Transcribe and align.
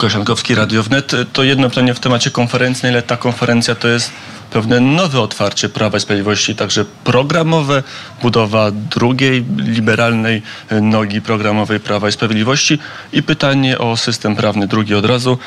Kosiankowski, 0.00 0.54
Radio 0.54 0.82
Wnet. 0.82 1.12
To 1.32 1.42
jedno 1.42 1.68
pytanie 1.68 1.94
w 1.94 2.00
temacie 2.00 2.30
konferencji. 2.30 2.82
Na 2.82 2.88
ile 2.88 3.02
ta 3.02 3.16
konferencja 3.16 3.74
to 3.74 3.88
jest 3.88 4.10
pewne 4.50 4.80
nowe 4.80 5.20
otwarcie 5.20 5.68
Prawa 5.68 5.98
i 5.98 6.00
Sprawiedliwości, 6.00 6.54
także 6.54 6.84
programowe, 7.04 7.82
budowa 8.22 8.70
drugiej 8.70 9.44
liberalnej 9.56 10.42
nogi 10.82 11.20
programowej 11.20 11.80
Prawa 11.80 12.08
i 12.08 12.12
Sprawiedliwości 12.12 12.78
i 13.12 13.22
pytanie 13.22 13.78
o 13.78 13.96
system 13.96 14.36
prawny, 14.36 14.66
drugi 14.66 14.94
od 14.94 15.04
razu. 15.04 15.38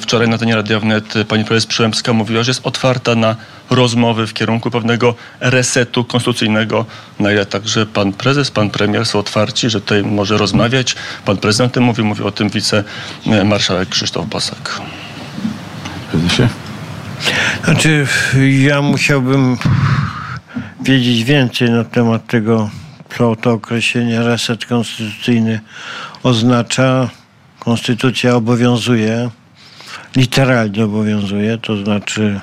Wczoraj 0.00 0.28
na 0.28 0.38
ten 0.38 0.52
Radio 0.52 0.80
Wnet 0.80 1.14
pani 1.28 1.44
prezes 1.44 1.66
Przyłębska 1.66 2.12
mówiła, 2.12 2.42
że 2.42 2.50
jest 2.50 2.66
otwarta 2.66 3.14
na 3.14 3.36
rozmowy 3.70 4.26
w 4.26 4.34
kierunku 4.34 4.70
pewnego 4.70 5.14
resetu 5.40 6.04
konstytucyjnego, 6.04 6.86
na 7.18 7.32
ile 7.32 7.46
także 7.46 7.86
pan 7.86 8.12
prezes, 8.12 8.50
pan 8.50 8.70
premier 8.70 9.06
są 9.06 9.18
otwarci, 9.18 9.70
że 9.70 9.80
tutaj 9.80 10.02
może 10.02 10.38
rozmawiać. 10.38 10.96
Pan 11.24 11.36
prezydent 11.36 11.72
o 11.72 11.74
tym 11.74 11.84
mówił 12.04 12.26
o 12.26 12.32
tym 12.32 12.50
wicemarszałek 12.50 13.88
Krzysztof 13.88 14.26
Bosak. 14.26 14.80
Prezesie? 16.10 16.48
Znaczy, 17.64 18.06
ja 18.60 18.82
musiałbym 18.82 19.56
wiedzieć 20.80 21.24
więcej 21.24 21.70
na 21.70 21.84
temat 21.84 22.26
tego, 22.26 22.70
co 23.18 23.36
to 23.36 23.52
określenie 23.52 24.22
reset 24.22 24.66
konstytucyjny 24.66 25.60
oznacza. 26.22 27.08
Konstytucja 27.58 28.34
obowiązuje, 28.34 29.30
literalnie 30.16 30.84
obowiązuje, 30.84 31.58
to 31.58 31.76
znaczy 31.76 32.40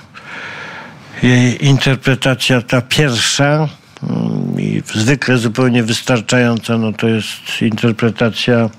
jej 1.23 1.65
interpretacja 1.65 2.61
ta 2.61 2.81
pierwsza 2.81 3.67
mm, 4.03 4.59
i 4.59 4.81
zwykle 4.95 5.37
zupełnie 5.37 5.83
wystarczająca, 5.83 6.77
no 6.77 6.93
to 6.93 7.07
jest 7.07 7.61
interpretacja 7.61 8.69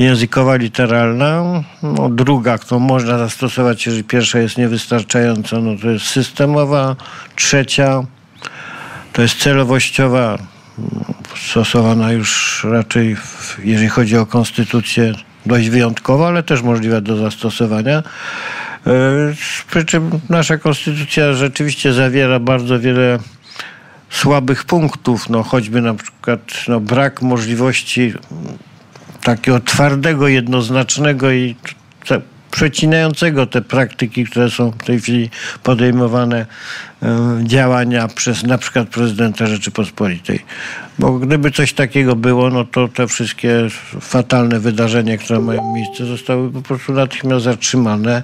językowa, 0.00 0.56
literalna. 0.56 1.62
No, 1.82 2.08
druga, 2.08 2.58
którą 2.58 2.80
można 2.80 3.18
zastosować, 3.18 3.86
jeżeli 3.86 4.04
pierwsza 4.04 4.38
jest 4.38 4.58
niewystarczająca, 4.58 5.58
no 5.58 5.76
to 5.82 5.90
jest 5.90 6.06
systemowa. 6.06 6.96
Trzecia 7.36 8.02
to 9.12 9.22
jest 9.22 9.38
celowościowa, 9.38 10.38
stosowana 11.36 12.12
już 12.12 12.60
raczej, 12.70 13.16
w, 13.16 13.60
jeżeli 13.64 13.88
chodzi 13.88 14.16
o 14.16 14.26
konstytucję, 14.26 15.12
dość 15.46 15.68
wyjątkowa, 15.68 16.28
ale 16.28 16.42
też 16.42 16.62
możliwa 16.62 17.00
do 17.00 17.16
zastosowania. 17.16 18.02
E, 18.86 18.92
przy 19.70 19.84
czym 19.84 20.10
nasza 20.28 20.58
konstytucja 20.58 21.32
rzeczywiście 21.32 21.92
zawiera 21.92 22.38
bardzo 22.38 22.80
wiele 22.80 23.18
słabych 24.10 24.64
punktów, 24.64 25.28
no 25.28 25.42
choćby 25.42 25.80
na 25.80 25.94
przykład 25.94 26.40
no, 26.68 26.80
brak 26.80 27.22
możliwości 27.22 28.14
takiego 29.22 29.60
twardego, 29.60 30.28
jednoznacznego 30.28 31.32
i 31.32 31.56
przecinającego 32.50 33.46
te 33.46 33.62
praktyki, 33.62 34.24
które 34.24 34.50
są 34.50 34.70
w 34.70 34.84
tej 34.84 35.00
chwili 35.00 35.30
podejmowane 35.62 36.46
e, 37.02 37.40
działania 37.44 38.08
przez 38.08 38.42
na 38.42 38.58
przykład 38.58 38.88
prezydenta 38.88 39.46
Rzeczypospolitej. 39.46 40.44
Bo 40.98 41.12
gdyby 41.18 41.50
coś 41.50 41.72
takiego 41.72 42.16
było, 42.16 42.50
no 42.50 42.64
to 42.64 42.88
te 42.88 43.06
wszystkie 43.06 43.66
fatalne 44.00 44.60
wydarzenia, 44.60 45.18
które 45.18 45.40
mają 45.40 45.74
miejsce, 45.74 46.06
zostały 46.06 46.50
po 46.50 46.62
prostu 46.62 46.92
natychmiast 46.92 47.44
zatrzymane. 47.44 48.22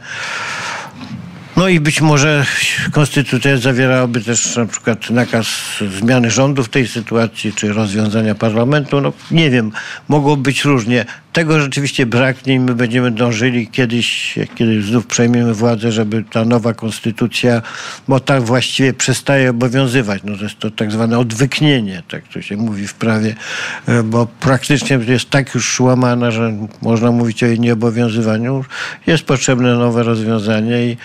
No 1.57 1.69
i 1.69 1.81
być 1.81 2.01
może 2.01 2.45
konstytucja 2.93 3.57
zawierałaby 3.57 4.21
też 4.21 4.57
na 4.57 4.67
przykład 4.67 5.11
nakaz 5.11 5.47
zmiany 5.99 6.31
rządu 6.31 6.65
w 6.65 6.69
tej 6.69 6.89
sytuacji, 6.89 7.53
czy 7.53 7.73
rozwiązania 7.73 8.35
parlamentu. 8.35 9.01
No 9.01 9.13
nie 9.31 9.51
wiem, 9.51 9.73
mogło 10.09 10.37
być 10.37 10.65
różnie. 10.65 11.07
Tego 11.37 11.61
rzeczywiście 11.61 12.07
braknie 12.07 12.55
i 12.55 12.61
my 12.61 12.75
będziemy 12.75 13.11
dążyli 13.11 13.69
kiedyś, 13.69 14.35
kiedy 14.55 14.83
znów 14.83 15.07
przejmiemy 15.07 15.55
władzę, 15.55 15.93
żeby 15.93 16.25
ta 16.31 16.45
nowa 16.45 16.75
konstytucja, 16.75 17.63
bo 18.09 18.21
tak 18.21 18.43
właściwie 18.43 18.93
przestaje 18.93 19.51
obowiązywać. 19.51 20.23
No 20.25 20.37
to 20.37 20.43
jest 20.45 20.59
to 20.59 20.71
tak 20.71 20.93
zwane 20.93 21.19
odwyknienie, 21.19 22.03
tak 22.09 22.29
to 22.29 22.43
się 22.43 22.57
mówi 22.57 22.87
w 22.87 22.95
prawie, 22.95 23.35
e, 23.87 24.03
bo 24.03 24.27
praktycznie 24.41 24.99
jest 25.09 25.31
tak 25.31 25.55
już 25.55 25.81
łamana, 25.81 26.31
że 26.31 26.57
można 26.83 27.11
mówić 27.11 27.43
o 27.43 27.47
jej 27.47 27.61
nieobowiązywaniu. 27.61 28.65
Jest 29.07 29.23
potrzebne 29.23 29.75
nowe 29.75 30.03
rozwiązanie 30.03 30.87
i 30.87 30.97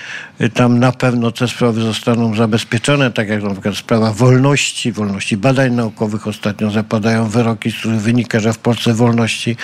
tam 0.53 0.79
na 0.79 0.91
pewno 0.91 1.31
te 1.31 1.47
sprawy 1.47 1.81
zostaną 1.81 2.35
zabezpieczone, 2.35 3.11
tak 3.11 3.29
jak 3.29 3.43
na 3.43 3.49
przykład 3.49 3.75
sprawa 3.75 4.13
wolności, 4.13 4.91
wolności 4.91 5.37
badań 5.37 5.73
naukowych. 5.73 6.27
Ostatnio 6.27 6.71
zapadają 6.71 7.29
wyroki, 7.29 7.71
z 7.71 7.75
których 7.75 8.01
wynika, 8.01 8.39
że 8.39 8.53
w 8.53 8.57
Polsce 8.57 8.93
wolności 8.93 9.57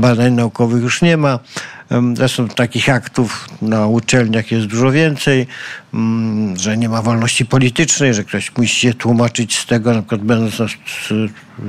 badań 0.00 0.32
naukowych 0.32 0.82
już 0.82 1.02
nie 1.02 1.16
ma. 1.16 1.38
Zresztą 2.14 2.48
takich 2.48 2.88
aktów 2.88 3.48
na 3.62 3.86
uczelniach 3.86 4.52
jest 4.52 4.66
dużo 4.66 4.92
więcej, 4.92 5.46
mm, 5.94 6.58
że 6.58 6.76
nie 6.76 6.88
ma 6.88 7.02
wolności 7.02 7.46
politycznej, 7.46 8.14
że 8.14 8.24
ktoś 8.24 8.56
musi 8.56 8.80
się 8.80 8.94
tłumaczyć 8.94 9.58
z 9.58 9.66
tego, 9.66 9.94
na 9.94 10.02
przykład 10.02 10.20
będąc 10.20 10.54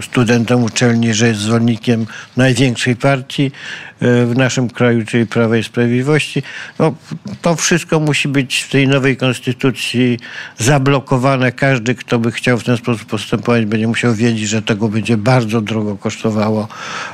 studentem 0.02 0.64
uczelni, 0.64 1.14
że 1.14 1.28
jest 1.28 1.40
zwolennikiem 1.40 2.06
największej 2.38 2.96
partii 2.96 3.52
e, 4.00 4.26
w 4.26 4.38
naszym 4.38 4.70
kraju, 4.70 5.06
czyli 5.06 5.26
Prawa 5.26 5.58
i 5.58 5.64
Sprawiedliwości. 5.64 6.44
No, 6.80 6.96
to 7.42 7.56
wszystko 7.56 8.00
musi 8.00 8.28
być 8.28 8.62
w 8.62 8.70
tej 8.70 8.88
nowej 8.88 9.18
konstytucji 9.18 10.20
zablokowane. 10.58 11.52
Każdy, 11.52 11.96
kto 11.96 12.20
by 12.20 12.32
chciał 12.32 12.58
w 12.58 12.64
ten 12.64 12.78
sposób 12.78 13.06
postępować, 13.06 13.66
będzie 13.66 13.88
musiał 13.88 14.14
wiedzieć, 14.14 14.50
że 14.50 14.62
tego 14.62 14.90
będzie 14.90 15.18
bardzo 15.18 15.62
drogo 15.62 15.96
kosztowało, 15.96 16.68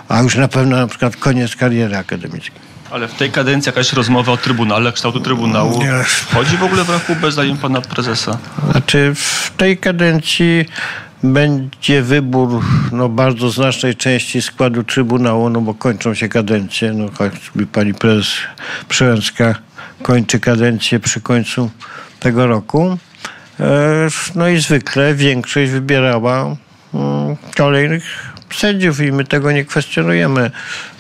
a 0.08 0.22
już 0.22 0.36
na 0.36 0.48
pewno 0.48 0.78
na 0.78 0.88
przykład 0.88 1.16
koniec 1.16 1.56
kariery 1.56 1.98
akademickiej. 1.98 2.70
Ale 2.92 3.08
w 3.08 3.14
tej 3.14 3.32
kadencji 3.32 3.70
jakaś 3.70 3.94
rozmowa 3.94 4.32
o 4.32 4.38
Trybunale, 4.38 4.92
kształtu 4.92 5.20
Trybunału 5.20 5.80
Nie. 5.84 6.04
wchodzi 6.04 6.58
w 6.58 6.64
ogóle 6.64 6.84
w 6.84 6.90
rachubę 6.90 7.32
zdaniem 7.32 7.58
pana 7.58 7.82
prezesa? 7.82 8.38
Znaczy 8.72 9.14
w 9.16 9.52
tej 9.58 9.78
kadencji 9.78 10.66
będzie 11.24 12.02
wybór 12.02 12.64
no, 12.92 13.10
bardzo 13.10 13.50
znacznej 13.50 13.96
części 13.96 14.42
składu 14.42 14.84
Trybunału, 14.84 15.50
no 15.50 15.62
bo 15.62 15.74
kończą 15.74 16.14
się 16.14 16.30
kadencje. 16.30 16.94
No, 16.94 17.06
choćby 17.18 17.68
pani 17.68 17.94
prezes 17.94 18.28
Przyłęcka 18.90 19.56
kończy 20.04 20.40
kadencję 20.40 21.00
przy 21.00 21.22
końcu 21.22 21.72
tego 22.20 22.48
roku. 22.48 22.98
E, 23.60 24.08
No 24.36 24.48
i 24.50 24.60
zwykle 24.60 25.16
większość 25.16 25.72
wybierała 25.72 26.56
mm, 26.94 27.36
kolejnych 27.58 28.29
sędziów 28.56 29.00
i 29.00 29.12
my 29.12 29.24
tego 29.24 29.52
nie 29.52 29.66
kwestionujemy. 29.66 30.52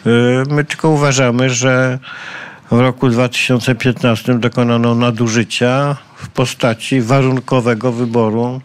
E, 0.06 0.10
My 0.50 0.64
tylko 0.64 0.90
uważamy, 0.90 1.50
że 1.50 2.00
w 2.72 2.80
roku 2.80 3.10
2015 3.10 4.40
dokonano 4.40 4.96
nadużycia 4.96 5.96
w 6.16 6.28
postaci 6.28 7.02
warunkowego 7.02 7.92
wyboru 7.92 8.62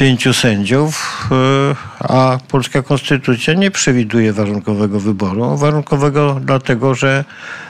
pięciu 0.00 0.32
sędziów, 0.34 1.28
y, 1.32 2.04
a 2.08 2.38
polska 2.48 2.82
konstytucja 2.82 3.54
nie 3.54 3.70
przewiduje 3.70 4.32
warunkowego 4.32 5.00
wyboru. 5.00 5.56
Warunkowego 5.56 6.40
dlatego, 6.44 6.94
że 6.94 7.24
y, 7.24 7.69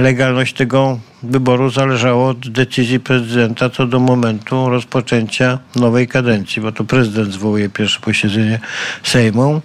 legalność 0.00 0.54
tego 0.54 0.98
wyboru 1.22 1.70
zależała 1.70 2.28
od 2.28 2.48
decyzji 2.48 3.00
prezydenta 3.00 3.70
co 3.70 3.86
do 3.86 4.00
momentu 4.00 4.68
rozpoczęcia 4.68 5.58
nowej 5.76 6.08
kadencji, 6.08 6.62
bo 6.62 6.72
to 6.72 6.84
prezydent 6.84 7.32
zwołuje 7.32 7.68
pierwsze 7.68 8.00
posiedzenie 8.00 8.60
Sejmu, 9.02 9.62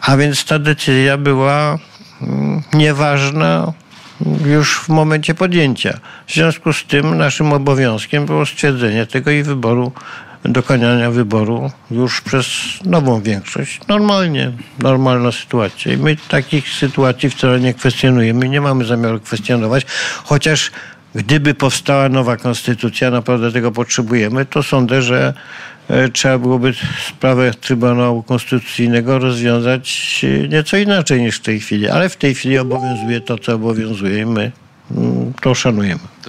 a 0.00 0.16
więc 0.16 0.44
ta 0.44 0.58
decyzja 0.58 1.16
była 1.16 1.78
mm, 2.22 2.62
nieważna 2.72 3.72
już 4.46 4.78
w 4.78 4.88
momencie 4.88 5.34
podjęcia. 5.34 5.98
W 6.26 6.34
związku 6.34 6.72
z 6.72 6.84
tym 6.84 7.18
naszym 7.18 7.52
obowiązkiem 7.52 8.26
było 8.26 8.46
stwierdzenie 8.46 9.06
tego 9.06 9.30
i 9.30 9.42
wyboru, 9.42 9.92
dokonania 10.44 11.10
wyboru 11.10 11.70
już 11.90 12.20
przez 12.20 12.46
nową 12.84 13.22
większość. 13.22 13.80
Normalnie, 13.88 14.52
normalna 14.78 15.32
sytuacja. 15.32 15.92
I 15.92 15.96
my 15.96 16.16
takich 16.28 16.68
sytuacji 16.68 17.30
wcale 17.30 17.60
nie 17.60 17.74
kwestionujemy, 17.74 18.48
nie 18.48 18.60
mamy 18.60 18.84
zamiaru 18.84 19.20
kwestionować, 19.20 19.86
chociaż 20.24 20.70
gdyby 21.14 21.54
powstała 21.54 22.08
nowa 22.08 22.36
konstytucja, 22.36 23.10
naprawdę 23.10 23.52
tego 23.52 23.72
potrzebujemy, 23.72 24.46
to 24.46 24.62
sądzę, 24.62 25.02
że 25.02 25.34
e, 25.88 26.08
trzeba 26.08 26.38
byłoby 26.38 26.74
sprawę 27.08 27.54
Trybunału 27.60 28.22
Konstytucyjnego 28.22 29.18
rozwiązać 29.18 30.20
e, 30.44 30.48
nieco 30.48 30.76
inaczej 30.76 31.22
niż 31.22 31.36
w 31.36 31.42
tej 31.42 31.60
chwili. 31.60 31.88
Ale 31.88 32.08
w 32.08 32.16
tej 32.16 32.34
chwili 32.34 32.58
obowiązuje 32.58 33.20
to, 33.20 33.38
co 33.38 33.54
obowiązuje 33.54 34.18
i 34.18 34.26
my 34.26 34.52
mm, 34.90 35.32
to 35.40 35.54
szanujemy. 35.54 36.10